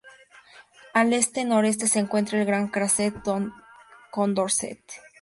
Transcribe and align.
Al 0.95 1.13
este-noreste 1.13 1.85
se 1.87 1.99
encuentra 1.99 2.39
el 2.39 2.47
gran 2.47 2.69
cráter 2.69 3.13
Condorcet. 4.09 4.81